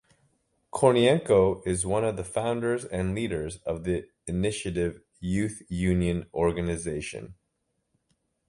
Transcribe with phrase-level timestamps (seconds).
[0.73, 7.35] Kornienko is one of the founders and leaders of the Initiative Youth Union organization.